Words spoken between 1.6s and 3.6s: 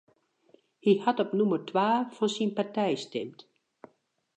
twa fan syn partij stimd.